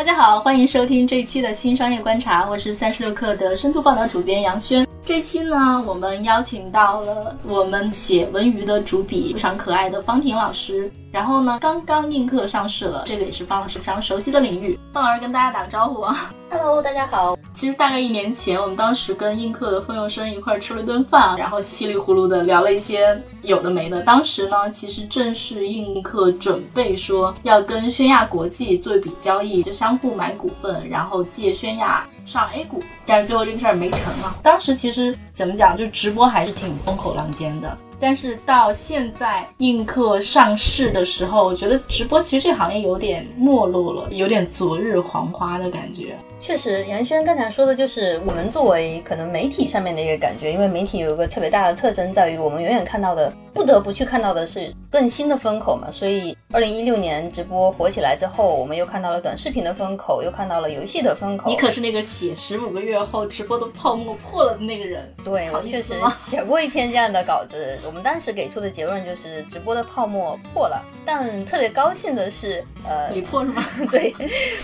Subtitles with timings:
[0.00, 4.88] 大家好，欢迎收听这一期的新商业观察，我是三十六课的深度报道主编杨轩。
[5.04, 10.90] 这期呢，我们邀请到了我们写文娱的主笔，非常可爱的方婷老师。
[11.12, 14.78] 然后呢，刚刚映客上市了，这个也是方老师非常熟悉的领域。
[14.94, 17.36] 方老师跟大家打个招呼啊！Hello，大家好。
[17.60, 24.00] 其实大概一年前，我们当时跟映客的冯佑生一块吃了一顿饭，然后稀里糊涂的聊了一些有的没的。
[24.00, 32.82] 当时呢，其实正是映客准备说要跟宣亚国际做一笔交易，就相互买股份，然后借宣亚上 A 股。
[33.04, 34.38] 但是最后这个事儿没成啊。
[34.42, 37.76] 当时其实怎么讲，就直播还是挺风口浪尖的。
[38.00, 46.16] 但是到现在映客上市的时候，我觉得直播其实这行业有点没落了，有点昨日黄花的感觉。
[46.40, 55.90] 确实，杨轩刚才说的就是我们作为可能媒体上面的一个感觉，因为媒体有一个特别大的特征在于，我们远远看到的，不得不去看到的是更新的风口嘛。
[55.92, 61.50] 所以，二零一六年直播火起来之后，我们又看到了短视频的风口，又看到了游戏的风口。
[61.50, 65.14] 你可是那个写十五个月后直播的泡沫破了的那个人。
[65.22, 65.94] 对，我确实
[66.26, 67.78] 写过一篇这样的稿子。
[67.86, 73.62] 我们当时给出的结论就是直播的泡沫破了，但特别高兴的是，呃，没破是吗？
[73.92, 74.14] 对，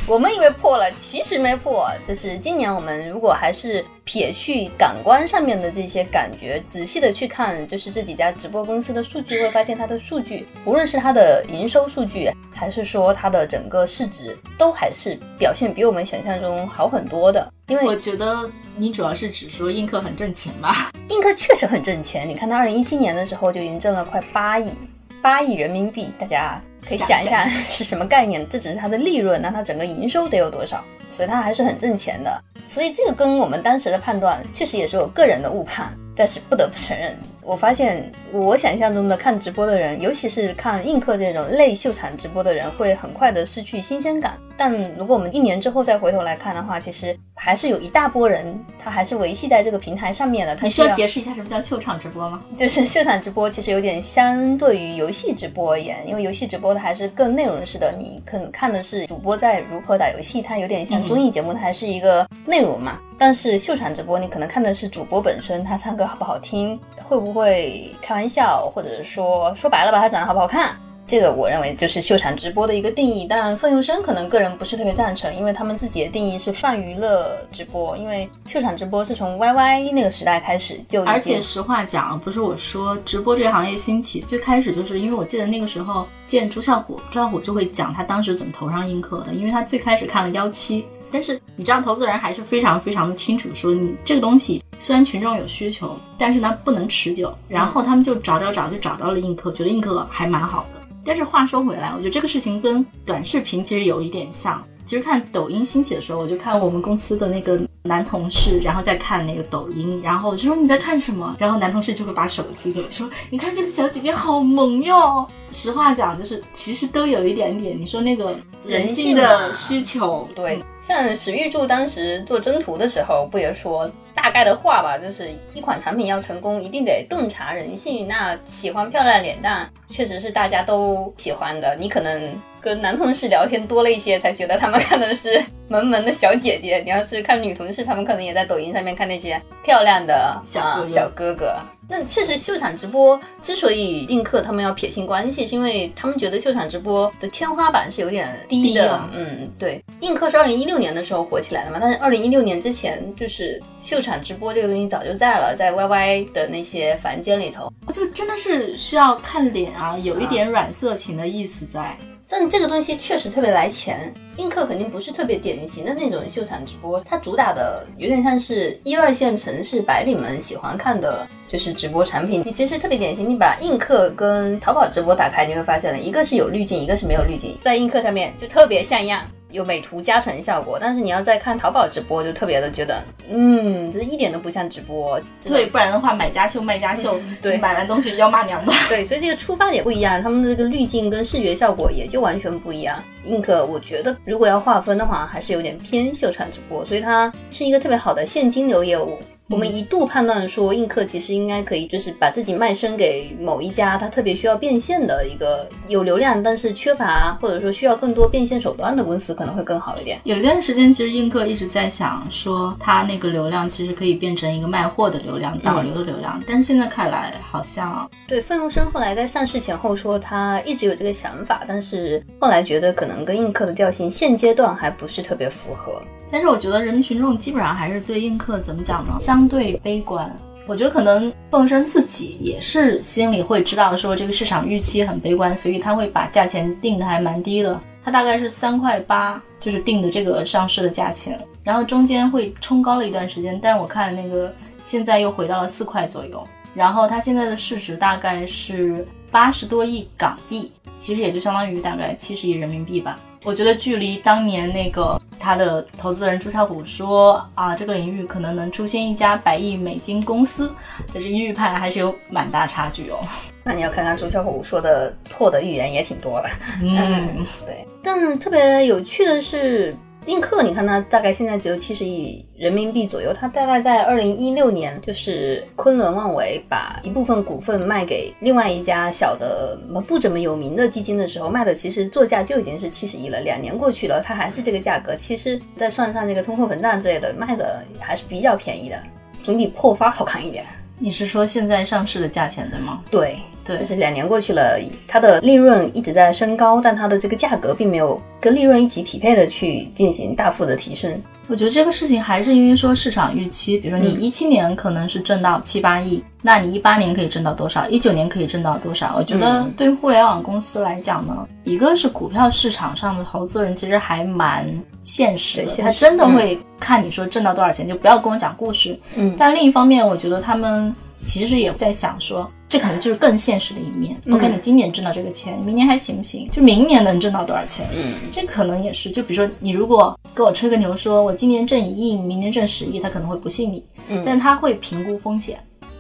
[0.09, 1.66] 我们以为破了，其实没破。
[2.05, 17.53] 就是今年我们如果还是撇去感官上面的这些感觉，仔细的去看，就是这几家直播公司的数据，会发现它的数据，无论是它的营收数据，还是说它的整个市值，都还是表现比我们想象中好很多的。
[17.69, 20.93] 因为我觉得你主要是指说映客很挣钱吧？
[21.09, 24.73] 映客确实很挣钱，你看它二零一七年的时候就已经挣了快八亿，
[25.21, 28.49] 八亿人民币，大家可以想一下是什么概念？
[28.49, 30.85] 这只是它的利润，那它整个营收得有多少？
[31.11, 37.17] 所以它还是很挣钱的，所以这个跟我们当时的判断确实也是我个人的误判，但是不得不承认。
[37.47, 44.37] 我发现，我想象中的看直播的人，尤其是看映客这种类秀场直播的人，会很快的失去新鲜感。
[44.57, 50.59] 但如果我们一年之后再回头来看的话，其实还是有一大波人，他还是维系在这个平台上面的。
[50.61, 52.43] 你需要解释一下什么叫秀场直播吗？
[52.57, 62.99] 就是秀场直播，其实有点相对于游戏直播而言，因为游戏直播它还是更内容式的，你可能看的是主播在如何打游戏，它有点像综艺节目，它还是一个内容嘛。
[63.19, 70.75] 但是秀场直播，你可能看的是主播本身，他唱歌好不好听，会不会会开玩笑，或者说说白了吧，他长得好不好看。
[71.09, 81.05] 这个我认为就是秀场直播的一个定义，当然凤佑生可能个人不是特别赞成，因为他们自己的定义是泛娱乐直播，因为秀场直播是从 YY 那个时代开始就。
[81.05, 100.83] 而且实话讲，不是我说直播这个行业兴起，最开始就是因为我记得那个时候见朱啸虎，朱啸虎就会讲他当时怎么投上映客的，因为他最开始看了幺七，但是你知道投资人还是非常非常的清楚，说你这个东西虽然群众有需求，但是呢不能持久，然后他们就找找找就找到了映客，觉得映客还蛮好的。
[101.05, 104.63] 但是话说回来，我觉得这个事情跟短视频其实有一点像。
[104.87, 111.35] 其实看抖音兴起的时候，我就看我们公司的那个男同事，然后再看那个抖音，然后我就说你在看什么？
[111.41, 115.27] 然后男同事就会把手机给我说，你看这个小姐姐好萌哟。
[115.51, 120.63] 实话讲，就是其实都有一点点，你说那个人性的需求，对。
[120.81, 128.09] 像史玉柱当时做征途的时候，不也说大概的话吧，就是一款产品要成功，一定得洞察人性。
[128.09, 131.77] 那喜欢漂亮脸蛋，确实是大家都喜欢的。
[131.77, 132.35] 你可能。
[132.59, 136.79] 跟男同事聊天多了一些，才觉得他们看的是萌萌的小姐姐。
[136.79, 141.55] 你要是看女同事，他们可能也在抖音上面看那些漂亮的小小哥哥。
[141.89, 149.01] 那确实，秀场直播之所以映客他们要撇清关系，是因为他们觉得秀场直播的天花板是有点低的。
[149.15, 149.83] 嗯，对。
[150.01, 161.97] 映客是二零一六年的时候火起来的嘛，但是二零一六年之前，就是秀场直播这个东西早就在了，在 YY 的那些房间里头，就真的是需要看脸啊，有一点软色情的意思在。
[162.29, 172.43] 但这个东西确实特别来钱，映客肯定不是特别典型的那种秀场直播，它主打的有点像是一二线城市白领们喜欢看的，就是直播产品。
[172.45, 179.23] 你其实特别典型，你把映客跟淘宝直播打开，你会发现了一个是有滤镜，一个是没有滤镜，在映客上面就特别像样。
[179.57, 185.19] 有美图加成效果，但是你要再看淘宝直播，就特别的觉得，嗯，这一点都不像直播。
[185.43, 188.73] 对，不然的话，买家秀、卖家秀，对，买完东西要骂娘的。
[188.89, 193.03] 对，所以这个出发点不一样，他们的这个滤镜跟视觉效果也就完全不一样。
[193.27, 199.19] Ink，我觉得如果要划分的话，还是有点偏秀场直播，所以它是一个特别好的现金流业务。
[199.49, 210.19] 我们一度判断说，映客其实应该可以，就是把自己卖身给某一家，他特别需要变现的一个有流量，但是缺乏或者说需要更多变现手段的公司，可能会更好一点。
[210.25, 226.03] 有一段时间，其实映客一直在想说，他那个流量其实可以变成一个卖货的流量、导流的流量，但是现在看来好像对奋荣生后来在上市前后说他一直有这个想法，但是后来觉得可能跟映客的调性现阶段还不是特别符合。
[226.29, 229.17] 但是我觉得人民群众基本上还是对映客怎么讲呢？
[229.37, 230.35] 相对悲观。
[230.67, 237.79] 我觉得可能凤生自己也是心里会知道说这个市场预期很悲观，所以他会把价钱定的还蛮低的。
[238.03, 244.51] 他大概是三块八，就是定的这个上市的价钱，然后中间会冲高了一段时间，但我看那个
[244.83, 246.43] 现在又回到了四块左右。
[246.75, 253.21] 然后它现在的市值大概是八十多亿港币，其实也就相当于大概七十亿人民币吧。
[253.45, 260.69] 我觉得距离当年那个他的投资人朱啸虎说啊，这个领域可能能出现一家百亿美金公司
[261.13, 263.19] 的，这预判还是有蛮大差距哦。
[263.63, 266.49] 那你要看看朱啸虎说的错的预言也挺多的。
[266.83, 267.87] 嗯， 对。
[268.03, 269.95] 但特别有趣的是。
[270.27, 273.33] 映客，你看它大概现在只有七十亿人民币左右。
[273.33, 283.41] 它大概在二零一六年，就是昆仑万维把一部分股份卖给另外一家小的不怎么有名的基金的时候，卖的其实作价就已经是七十亿了。
[283.41, 285.15] 两年过去了，它还是这个价格。
[285.15, 289.01] 其实再算上这个通货膨胀之类的，卖的还是比较便宜的，
[289.43, 290.65] 总比破发好看一点。
[290.99, 293.03] 你是说现在上市的价钱对吗？
[293.11, 293.39] 对。
[293.65, 294.79] 对，就是两年过去了，
[295.09, 301.21] 它的利润一直在升高，但它的这个价格并没有跟利润一起匹配的去进行大幅的提升。
[301.49, 307.89] 我觉得这个事情还是因为说市场预期，比如说你一七年可能是挣到七八亿，那你一八年可以挣到多少？
[307.89, 309.15] 一九年可以挣到多少？
[309.17, 314.69] 我觉得对于互联网公司来讲呢，一个是股票市场上的投资人其实还蛮
[315.05, 318.99] 现实的，他真的会看你说挣到多少钱，就不要跟我讲故事。
[319.15, 320.95] 嗯，但另一方面，我觉得他们
[321.25, 322.51] 其实也在想说。
[322.69, 324.17] 这可能就是更现实的一面。
[324.31, 326.49] OK，你今年挣到这个钱，明年还行不行？
[326.51, 327.87] 就明年能挣到多少钱？
[327.95, 329.11] 嗯，这可能也是。
[329.11, 333.85] 就比如说，你如果跟我吹个牛，说我今年挣一亿，明年挣十亿，他可能会不信你。
[334.09, 335.59] 嗯，但是他会评估风险。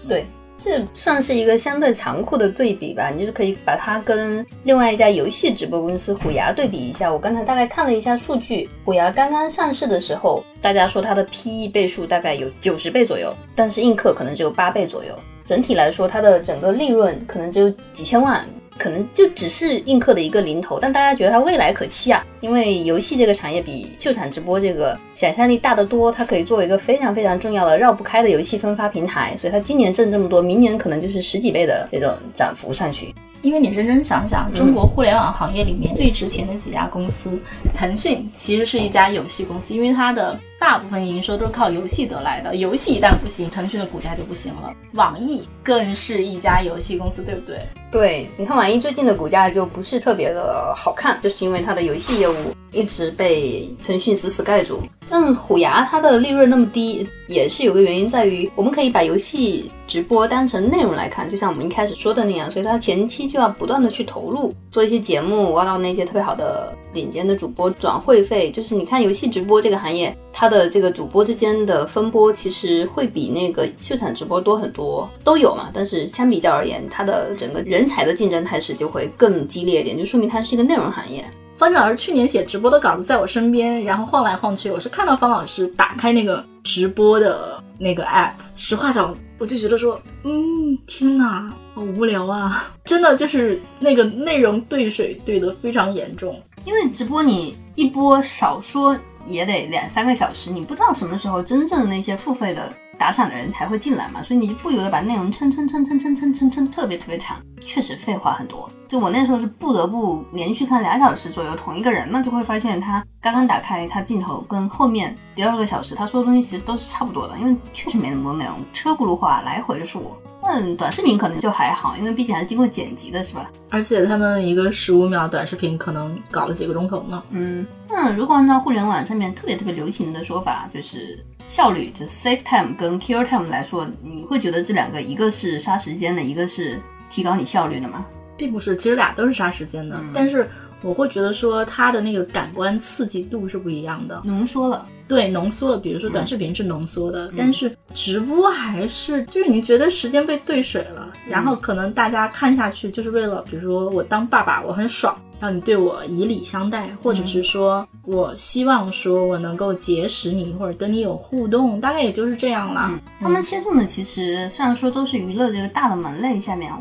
[0.09, 0.27] 对，
[0.59, 3.11] 这算是一个相对残酷的对比吧。
[3.11, 7.13] 你就是可以把它跟另外一家游戏直播公司虎牙对比一下。
[7.13, 15.17] 我刚才大概看了一下数据，虎牙刚刚上市的时候，大家说它的 PE 倍数大概有九十倍左右，但是映客可能只有八倍左右。
[15.47, 18.45] 整体来说，它的整个利润可能只有几千万，
[18.77, 20.79] 可能就只是映客的一个零头。
[20.81, 29.35] 但大家觉得它未来可期啊，因为游戏这个产业比秀场直播这个想象力大得多，它可以作为一个非常非常重要的绕不开的游戏分发平台。
[29.37, 33.15] 所以它今年挣这么多，明年可能就是十几倍的这种涨幅上去。
[33.43, 37.39] 因为你认真想想，中国互联网行业里面最值钱的几家公司，
[37.73, 42.57] 腾讯其实是一家游戏公司，因为它的大部分营收都是靠游戏得来的。
[42.57, 44.73] 游戏一旦不行，腾讯的股价就不行了。
[44.95, 47.61] 网易更是一家游戏公司，对不对？
[47.91, 52.35] 对，你看网易最近的股价就不是特别的好看，就是因为它的游戏业务
[52.73, 54.83] 一直被腾讯死死盖住。
[55.09, 68.51] 但虎牙它的利润那么低，也是有个原因在于，我们可以把游戏直播当成内容来看，就像我们一开始说的那样，所以它前期就要不断的去投入，做一些节目，挖到那些特别好的顶尖的主播，转会费。
[68.51, 75.71] 就是你看游戏直播这个行业，它的这个主播之间的分拨其实会比那个秀场直播多很多，都有嘛。
[75.73, 81.25] 但是相比较而言，它的整个人才的竞争态势就会更激烈一点，就说明它是一个内容行业。
[81.59, 92.71] 方老师去年写直播的稿子在我身边，然后晃来晃去，我是看到方老师打开那个直播的那个 app，实话讲，我就觉得说，嗯，天哪，好无聊啊！
[92.85, 98.95] 真的就是那个内容兑水兑得非常严重，因为直播你一播少说
[99.27, 102.71] 也得两三个小时，你不知道什么时候真正的那些付费的。
[102.99, 108.69] 打赏的人才会进来嘛，所以你就不由得把内容撑撑撑撑撑撑撑撑特别特别长，确实废话很多。
[108.89, 120.17] 就我那时候是不得不连续看俩小时左右同一个人那，就会发现他刚刚打开他镜头跟后面第二个小时他说的东西其实都是差不多的，因为确实没那么多内容，车轱辘话来回说。
[120.49, 123.51] 嗯，短视频可能就还好，因为毕竟还是经过剪辑的，是吧？
[123.69, 127.23] 而且他们一个十五秒短视频可能搞了几个钟头呢。
[127.31, 136.79] 嗯，那如果按照互联网上面特别特别流行的说法，就是效率，就 save time 跟 kill time 来说，你会觉得这两个一个是杀时间的，一个是
[137.11, 138.07] 提高你效率的吗？
[138.37, 140.49] 并不是，其实俩都是杀时间的，但是
[140.83, 144.87] 我会觉得说它的那个感官刺激度是不一样的，浓缩了。
[145.09, 145.79] 对，浓缩了。
[145.79, 162.91] 比如说短视频是浓缩的，但是直播还是就是你觉得时间被兑水了，然后可能大家看下去就是为了，比如说我当爸爸我很爽，让你对我以礼相待，或者是说我希望说我能够结识你，或者跟你有互动，大概也就是这样了。
[163.21, 166.73] 他们切中的其实虽然说都是娱乐这个大的门类下面，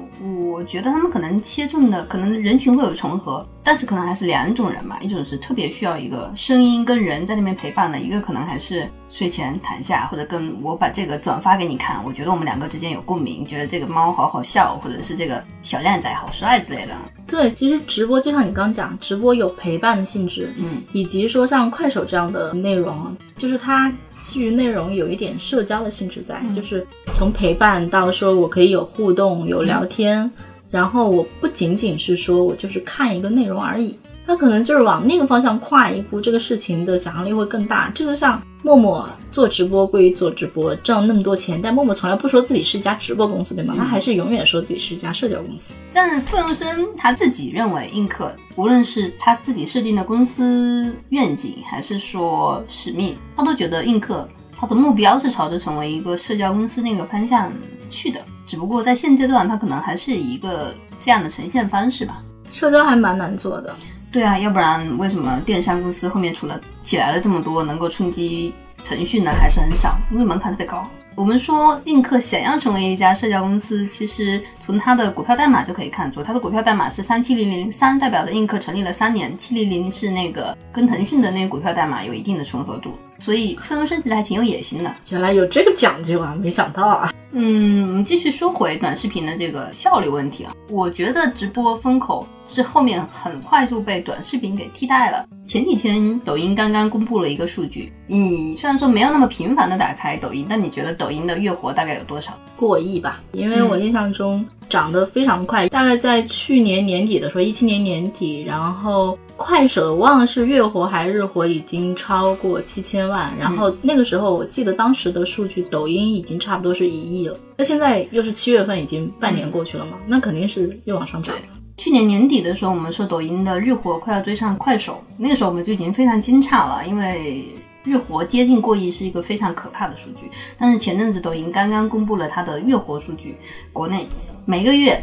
[0.52, 16.92] 我觉得他们可能切中的可能人群会有重合，但是可能还是两种人吧，一种是特别需要一个声音跟人在那边陪伴的，一个可能还是睡前谈下或者跟我把这个转发给你看，我觉得我们两个之间有共鸣，觉得这个猫好好笑，或者是这个小靓仔好帅之类的。
[17.26, 23.90] 对，其实直播就像你刚讲，直播有陪伴的性质，嗯，以及说像快手这样的内容，就是它
[24.22, 30.30] 基于内容有一点社交的性质在，就是从陪伴到说我可以有互动、有聊天，
[30.70, 33.98] 然后我不仅仅是说我就是看一个内容而已。
[34.28, 37.92] 他可能就是往那个方向跨一步，这个事情的想象力会更大。
[37.94, 43.76] 这就像陌陌做直播归于做直播，挣那么多钱，但陌陌从来不说自己是一家直播公司，对吗？
[43.78, 45.76] 他还是永远说自己是一家社交公司。
[45.94, 54.28] 但是傅永生他自己认为，映客无论是他自己设定的公司愿景，还是说使命，他都觉得映客
[54.58, 57.52] 他的目标是朝着成为一个社交公司那个方向
[57.92, 58.20] 去的。
[58.48, 62.24] 只不过在现阶段，他可能还是一个这样的呈现方式吧。
[62.52, 63.76] 社交还蛮难做的。
[64.16, 68.54] 对啊，要不然为什么电商公司后面除了起来了这么多能够冲击
[68.86, 69.98] 腾讯的还是很少？
[70.10, 70.90] 因为门槛特别高。
[71.16, 79.38] 我们说映客想要成为一家社交公司，其实从它的股票代码就可以看出，它的股票代码是三七零零三，代表的映客成立了三年。
[79.38, 84.94] 七零零是那个跟腾讯的那个股票代码有一定的重合度，所以分红升级的还挺有野心的。
[85.10, 87.14] 原来有这个讲究啊，没想到啊。
[87.32, 92.28] 嗯，我们继续说回短视频的这个效率问题啊，我觉得直播风口。
[92.48, 95.26] 是后面很快就被短视频给替代了。
[95.48, 102.38] 前几天抖音刚刚公布了一个数据，你虽然说没有那么频繁的打开抖音，但你觉得抖音的月活大概有多少？
[102.56, 117.38] 过亿吧，因为我印象中涨得非常快，大概在去年年底的时候，一七年年底，然后快手忘了是月活还是日活已经超过七千万，然后那个时候我记得当时的数据，抖音已经差不多是一亿了。
[117.58, 121.36] 那现在又是七月份，已经半年过去了嘛，那肯定是又往上涨。
[121.78, 127.44] 去年年底的时候，我们说抖音的日活快要追上快手，那个时候我们就已经非常惊诧了，因为
[127.84, 130.32] 日活接近过亿是一个非常可怕的数据。
[130.58, 133.36] 但是前阵子抖音刚刚公布了它的月活数据，
[133.74, 134.08] 国内
[134.46, 134.98] 每个月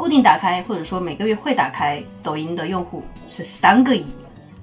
[0.00, 4.02] 固定打开或者说每个月会打开抖音的用户是三个亿。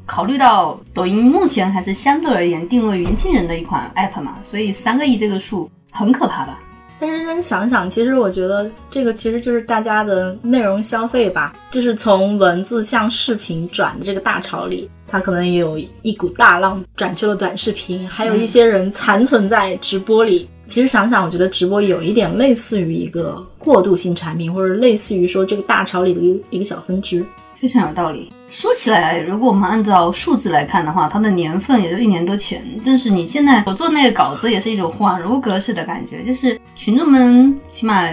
[0.04, 6.54] 考虑到抖音目前还是相对而言定位年轻人的一款 app 嘛，所以三个亿这个数很可怕的。
[7.00, 20.50] 但认真想想，其实我觉得这个其实就是大家的内容消费吧，就是从文字向视频转的这个大潮里，它可能有一股大浪转去了短视频，还有一些人残存在直播里。
[20.66, 27.26] 其实想想，我觉得直播有一点类似于一个过渡性产品，或者类似于说这个大潮里的一一个小分支。
[27.60, 28.32] 非常有道理。
[28.48, 32.64] 说起来，如果我们按照数字来看的话，它的年份也就一年多前。
[32.86, 36.24] 但是你现在我做那个稿子，也是一种恍如隔世的感觉。
[36.24, 38.08] 就是群众们起码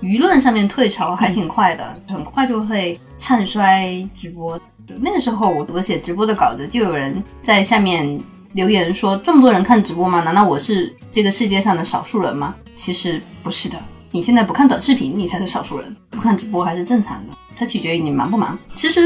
[0.00, 4.58] 舆论上面退潮还挺快的，很快就会唱衰直播。
[5.02, 8.18] 那个时候我我写直播的稿子，就有人在下面
[8.54, 10.22] 留言说：“这么多人看直播吗？
[10.22, 13.78] 难道我是这个世界上的少数人吗？”其实不是的。
[14.10, 17.34] 你现在不看短视频，你才是少数人；不看直播还是正常的。
[17.54, 18.58] 它取决于你忙不忙。
[18.74, 19.02] 其实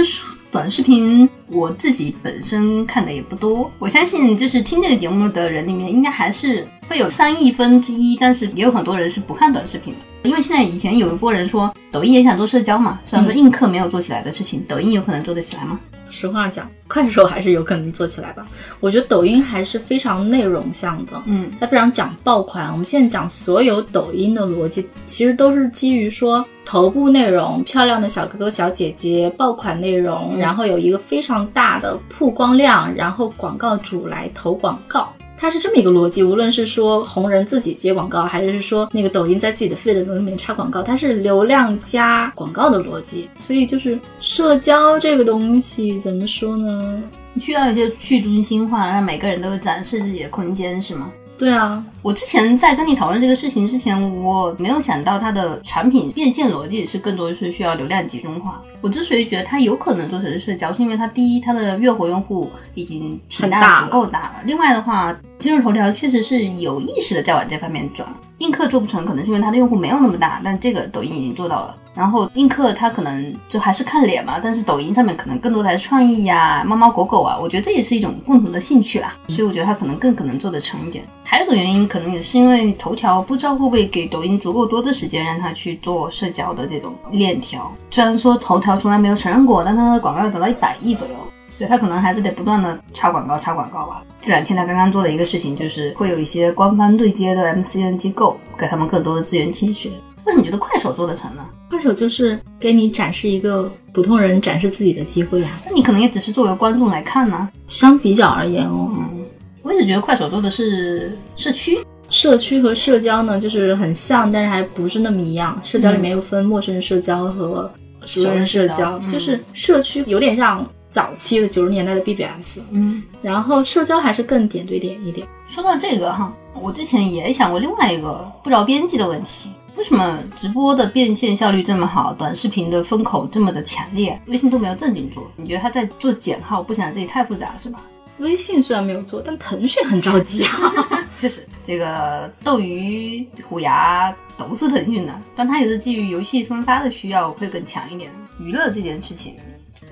[0.50, 10.28] 短视频我自己本身看的也不多，我相信就是听这个节目的人里面，应该还是会有三亿分之一，但是也有很多人是不看短视频的。
[10.28, 15.80] 因为现在以前有一波人说抖音也想做社交嘛，虽然说映客没有做起来的事情，抖音有可能做得起来吗？
[16.12, 18.46] 实话讲，快手还是有可能做起来吧。
[18.80, 22.70] 我觉得抖音还是非常内容向的，嗯，它非常讲爆款。
[22.70, 35.10] 我们现在讲所有抖音的逻辑，其实都是基于说头部内容、漂亮的小哥哥小姐姐、爆款内容，然后有一个非常大的曝光量，然后广告主来投广告。
[35.42, 43.28] 它是这么一个逻辑，无论是说红人自己接广告，还是说那个抖音在自己的 feed 里面插广告，它是流量加广告的逻辑。
[43.40, 47.02] 所以就是社交这个东西怎么说呢？
[47.40, 51.10] 需要一些去中心化，让每个人都有展示自己的空间，是吗？
[51.36, 58.62] 对啊，我之前在跟你讨论这个事情之前，我没有想到它的产品变现逻辑是更多是需要流量集中化。
[58.80, 64.34] 我之所以觉得它有可能做成社交，是因为它第一，它的月活用户已经挺大，足够大了。
[64.44, 68.08] 另外的话，今日头条确实是有意识的在往这方面转。
[68.38, 71.74] 映客做不成，可能是因为它的用户没有那么大，但这个抖音已经做到了。
[71.96, 79.16] 然后映客它可能就还是看脸嘛，但是抖音上面可能更多的还是创意呀、猫猫狗狗啊，我觉得这也是一种共同的兴趣啦。
[79.26, 81.04] 所以我觉得它可能更可能做得成一点。
[81.24, 87.72] 还有个原因，可能也是因为头条不知道会不会给抖音足够多的时间让它去做社交的这种链条。
[87.90, 91.14] 虽然说头条从来没有承认过，但它的广告要达到一百亿左右。
[91.54, 94.02] 所以他可能还是得不断的插广告，插广告吧。
[94.22, 99.90] 这两天他刚刚做的一个事情，就是会有一些官方对接的 MCN 机构，给他们更多的资源倾斜。
[100.24, 101.44] 为什么觉得快手做得成呢？
[101.68, 105.50] 快手就是给你展示一个普通人展示自己的机会啊。
[105.66, 107.48] 那你可能也只是作为观众来看呢。
[107.68, 109.24] 相比较而言哦，嗯，
[109.62, 111.78] 我一直觉得快手做的是社区，
[112.08, 115.60] 社区和社交呢就是很像，但是还不是那么一样。
[115.62, 117.70] 社交里面又分陌生人社交和
[118.06, 120.66] 熟人社交，就是社区有点像。
[120.92, 125.26] 早期的九十年代的 BBS，嗯，然后社交还是更点对点一点。
[125.48, 135.26] 说到这个哈，我之前也想过另外一个不着边际的问题：为什么直播的变现效率这么好，短视频的风口这么的强烈，微信都没有正经做？
[135.34, 137.80] 你觉得他在做减号，不想自己太复杂是吧？
[138.18, 140.60] 微信虽然没有做，但腾讯很着急啊。
[141.16, 148.10] 确实，这个斗鱼、虎牙都是腾讯的，但它也是基于游戏分发的需要会更强一点。
[148.38, 149.34] 娱乐这件事情。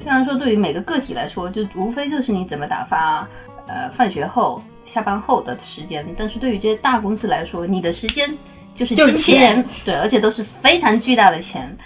[0.03, 3.29] 虽然说对于每个个体来说，就无非就是你怎么打发，
[3.67, 8.35] 呃，放学后、下班后的时间，但是对于这些大公司来说，你的时间
[8.75, 11.77] 就是金钱，对，而且都是非常巨大的钱。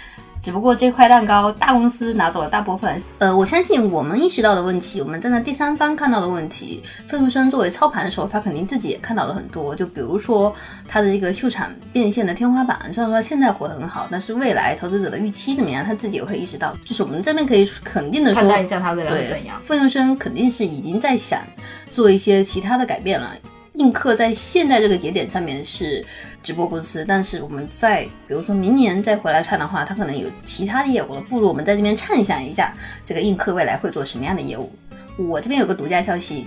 [0.45, 3.01] 只不过这块蛋糕大公司拿走了大部分。
[3.17, 9.75] 呃，我相信我们意识到的问题，我们站在第三方看到的问题，费用生作为操盘手，他肯定自己也看到了很多。
[9.75, 10.55] 就比如说
[10.87, 16.77] 他的一个秀场变现的天花板，虽然说现在活得很好，但是未来投资者的预期怎么样，他自己也会意识到。
[16.85, 19.59] 就是我们这边可以肯定的说，判断一下他未来会怎样。
[19.63, 21.41] 费用生肯定是已经在想
[21.89, 23.31] 做一些其他的改变了。
[23.75, 26.03] 映客在现在这个节点上面是
[26.41, 31.21] 直播公司，但是我们在比如说明年再回来看的话，它可能有其他的业务了。
[31.21, 34.71] 不如我们在这边畅想一下，这个映客未来会做什么样的业务？
[35.17, 36.45] 我这边有个独家消息，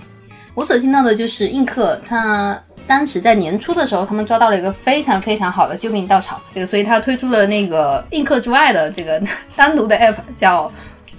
[0.53, 9.21] 我所听到的就是映客它当时在年初的时候，他们抓到了一个非常非常好的救命稻草，这个所以他推出了那个映客之外的这个
[9.55, 10.71] 单独的 app，叫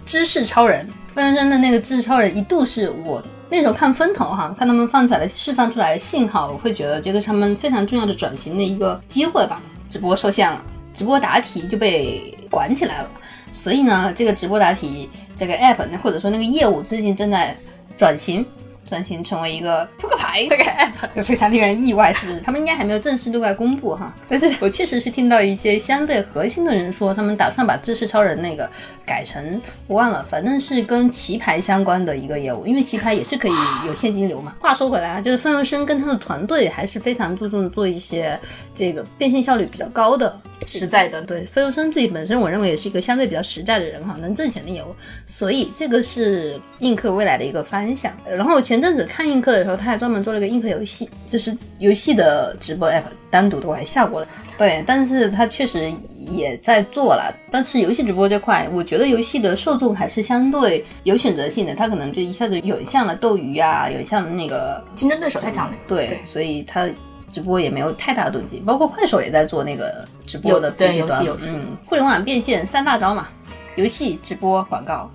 [0.05, 0.89] 知识超人。
[1.07, 3.23] 分身的那个知识超人一度是我。
[3.51, 9.61] 那时候看风投哈，看他们放出来的释放出来的信号，我会觉得这个是他们非常重要的转型的一个机会吧。
[9.91, 10.65] 直播受限了，
[10.95, 13.11] 直播答题就被管起来了，
[13.53, 17.57] 所以呢，这个直播答题这个 app 呢或者说那个业务最近正在
[17.99, 18.47] 转型。
[18.91, 22.41] 转型成为一个扑克牌这个 app，非常令人意外，是不是？
[22.41, 24.13] 他们应该还没有正式对外公布哈。
[24.29, 28.69] 但是 我确实是听到一些相对核心的人说，他们打算把知识超人那个
[29.07, 33.53] 改成我忘了，反正是跟棋牌相关的一个业务，因为棋牌也是可以
[33.87, 34.57] 有现金流嘛。
[34.61, 38.37] 话说回来啊，就是范佑生跟他的团队还是非常注重做一些
[38.75, 41.23] 这个变现效率比较高的、实在的。
[41.23, 44.93] 对，范佑生自己本身，我认为也是一个相对比较实在的人哈，能挣钱的业务，
[45.27, 48.13] 所以这个是映客未来的一个方向。
[48.29, 48.80] 然后前。
[48.81, 54.27] 阵子看映客的时候，他还专门做了个映客游戏，就是游戏的直播 app，单独的我还下过了。
[54.57, 57.35] 对，但是他确实也在做了。
[57.51, 65.77] 但是游戏直播这块，我觉得游戏的受众还是相对有选择性的，他可能就一下子涌向了斗鱼啊，涌向了那个竞争对手太强了。
[65.89, 66.89] 对，所以他
[67.33, 68.65] 直播也没有太大的动静。
[68.65, 73.29] 包括快手也在做那个直播的对游戏游戏，嗯，互联网变现三大招嘛，
[73.77, 75.11] 游戏直播广告。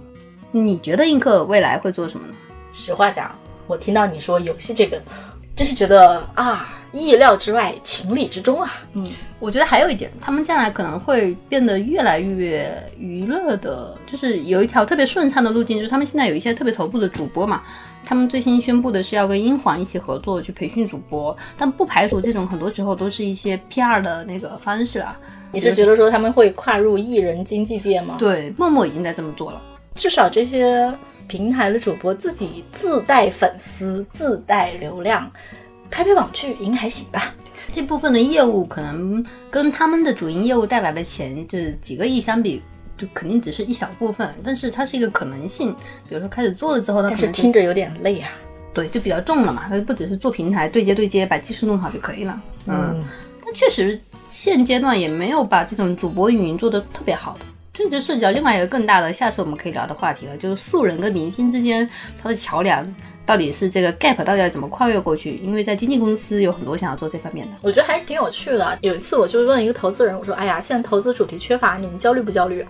[0.52, 2.34] 你觉得映客未来会做什么呢？
[2.72, 3.34] 实话讲。
[3.68, 5.02] 我听到你说游戏这个，
[5.56, 8.74] 真是觉得啊，意料之外，情理之中啊。
[8.94, 9.08] 嗯，
[9.40, 17.62] 我觉得还有一点，他们将来可能会变得越来越娱乐的，就是有一条特别顺畅的路径，就是他们现在有一些特别头部的主播嘛，
[18.06, 25.18] 他们最新宣布的是要跟英皇一起合作去培训主播，但不排除这种很多时候都是一些 PR 的那个方式啊。
[25.52, 28.18] 你是觉得说他们会跨入艺人经济界吗？
[28.20, 29.62] 对，默默已经在这么做了，
[29.96, 30.94] 至少这些。
[31.28, 35.28] 平台的主播自己自带粉丝、自带流量，
[35.90, 37.34] 拍拍网剧赢还行吧。
[37.72, 42.62] 这部分的业务可能跟他们的主营业务带来的钱，就是几个亿相比，
[42.96, 44.36] 就肯定只是一小部分。
[44.44, 45.76] 但是它是一个可能性。
[46.08, 48.30] 比如说开始做了之后，它是听着有点累啊。
[48.72, 49.66] 对，就比较重了嘛。
[49.68, 52.40] 它不只是做平台对接对接，把技术弄好就可以了。
[52.68, 53.04] 嗯，
[53.44, 57.46] 但确实现阶段也没有把这种主播运营做得特别好的。
[57.78, 62.88] 这就涉及到另外一个更大的，下次我们可以聊的话题了，就是素人跟明星之间他的桥梁
[63.26, 65.36] 到底是这个 gap 到底要怎么跨越过去？
[65.44, 68.80] 因为在经纪公司有很多想要做这方面的，我觉得还是挺有趣的。
[68.82, 72.66] 有一次我就问一个投资人，我说：“哎呀，现在投资主题缺乏，你们焦虑不焦虑？”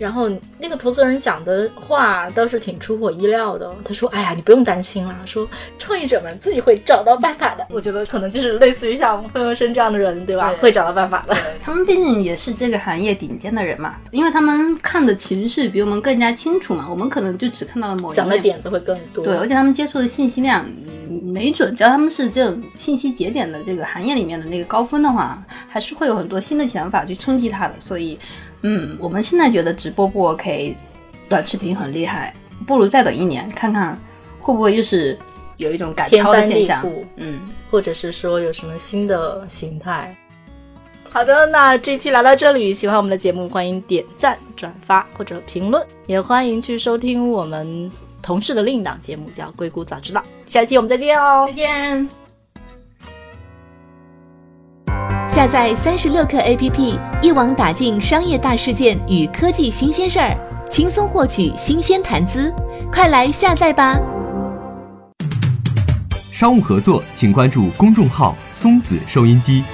[0.00, 3.70] 然后那个投资人讲的话倒是挺出乎我意料的。
[3.84, 5.46] 他说：“哎呀，你不用担心啦，说
[5.78, 10.48] 创业者们自己会找到办法的。” 我觉得可能就是类似于像分文生这样的人，对吧？
[10.52, 11.36] 对会找到办法的。
[11.62, 18.14] 他们毕竟也是这个行业顶尖的人嘛，因为他们看的情势比我们更加清楚嘛，我们可能就只看到了某一面。
[18.14, 19.22] 想的点子会更多。
[19.22, 20.64] 对，而且他们接触的信息量，
[21.10, 27.74] 嗯没准只要他们是这种信息节点的这个行业里面的那个高峰的话，还是会有很多新的想法去冲击它的。
[27.78, 28.18] 所以，
[28.62, 30.76] 嗯，我们现在觉得直播不 OK，
[31.28, 32.34] 短视频很厉害，
[32.66, 33.98] 不如再等一年看看
[34.38, 35.18] 会不会又是
[35.56, 36.84] 有一种赶天超的现象。
[37.16, 40.14] 嗯，或者是说有什么新的形态。
[41.08, 47.90] 好的，那这期聊到这里，喜欢我们的节目，欢迎点赞、转发或者评论，也欢迎去收听我们
[48.22, 50.20] 同事的另一档节目，叫《硅谷早知道》。
[50.46, 51.52] 下期我们再见哦再。
[51.52, 52.19] 见。
[55.40, 60.36] 下载三十六课 APP，一网打尽商业大事件与科技新鲜事儿，
[60.68, 62.52] 轻松获取新鲜谈资。
[62.92, 63.98] 快来下载吧！
[66.30, 69.64] 商务合作，请关注公众号“松子收音机”。